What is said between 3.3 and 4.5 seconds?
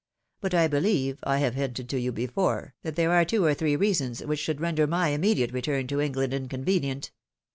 or three reasons which